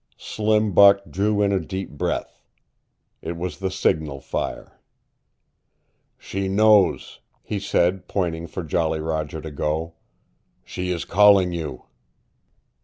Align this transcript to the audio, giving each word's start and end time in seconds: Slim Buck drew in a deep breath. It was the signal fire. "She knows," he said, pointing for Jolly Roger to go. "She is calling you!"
Slim 0.17 0.73
Buck 0.73 1.01
drew 1.07 1.43
in 1.43 1.51
a 1.51 1.59
deep 1.59 1.91
breath. 1.91 2.41
It 3.21 3.37
was 3.37 3.59
the 3.59 3.69
signal 3.69 4.19
fire. 4.19 4.79
"She 6.17 6.47
knows," 6.47 7.19
he 7.43 7.59
said, 7.59 8.07
pointing 8.07 8.47
for 8.47 8.63
Jolly 8.63 8.99
Roger 8.99 9.41
to 9.41 9.51
go. 9.51 9.93
"She 10.63 10.89
is 10.89 11.05
calling 11.05 11.53
you!" 11.53 11.85